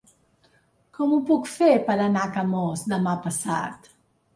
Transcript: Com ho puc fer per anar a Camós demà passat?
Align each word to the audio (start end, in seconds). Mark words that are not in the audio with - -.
Com 0.99 1.13
ho 1.15 1.21
puc 1.29 1.47
fer 1.57 1.69
per 1.91 2.01
anar 2.09 2.27
a 2.27 2.35
Camós 2.41 2.87
demà 2.99 3.19
passat? 3.31 3.97